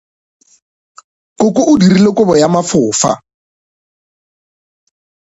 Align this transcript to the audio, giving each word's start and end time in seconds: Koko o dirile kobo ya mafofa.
Koko 1.39 1.61
o 1.71 1.73
dirile 1.81 2.09
kobo 2.17 2.33
ya 2.41 2.47
mafofa. 2.55 3.11